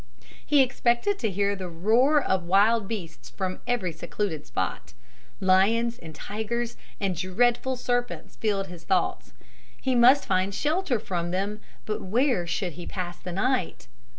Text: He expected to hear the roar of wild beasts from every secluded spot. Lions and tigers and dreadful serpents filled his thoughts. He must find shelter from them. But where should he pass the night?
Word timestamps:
He 0.43 0.63
expected 0.63 1.19
to 1.19 1.29
hear 1.29 1.55
the 1.55 1.69
roar 1.69 2.19
of 2.19 2.41
wild 2.45 2.87
beasts 2.87 3.29
from 3.29 3.59
every 3.67 3.91
secluded 3.91 4.47
spot. 4.47 4.93
Lions 5.39 5.99
and 5.99 6.15
tigers 6.15 6.75
and 6.99 7.15
dreadful 7.15 7.75
serpents 7.75 8.35
filled 8.35 8.65
his 8.65 8.83
thoughts. 8.83 9.31
He 9.79 9.93
must 9.93 10.25
find 10.25 10.55
shelter 10.55 10.97
from 10.97 11.29
them. 11.29 11.59
But 11.85 12.01
where 12.01 12.47
should 12.47 12.73
he 12.73 12.87
pass 12.87 13.19
the 13.19 13.31
night? 13.31 13.85